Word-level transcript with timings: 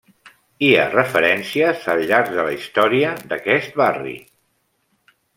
Hi 0.67 0.69
ha 0.75 0.85
referències 0.93 1.83
al 1.93 2.01
llarg 2.11 2.31
de 2.37 2.45
la 2.47 2.53
història 2.55 3.11
d'aquest 3.33 3.77
barri. 3.83 4.15